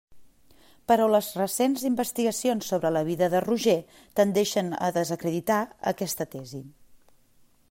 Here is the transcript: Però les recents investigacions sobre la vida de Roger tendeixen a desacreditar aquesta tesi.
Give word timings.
Però 0.91 1.03
les 1.09 1.27
recents 1.41 1.83
investigacions 1.89 2.71
sobre 2.73 2.93
la 2.97 3.05
vida 3.11 3.29
de 3.35 3.43
Roger 3.47 3.77
tendeixen 4.21 4.75
a 4.89 4.93
desacreditar 5.01 5.63
aquesta 5.95 6.33
tesi. 6.37 6.69